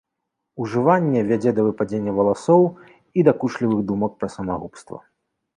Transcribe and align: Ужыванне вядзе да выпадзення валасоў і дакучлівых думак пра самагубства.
Ужыванне 0.63 1.19
вядзе 1.31 1.51
да 1.59 1.65
выпадзення 1.67 2.11
валасоў 2.21 2.63
і 3.17 3.27
дакучлівых 3.31 3.79
думак 3.93 4.11
пра 4.25 4.35
самагубства. 4.39 4.97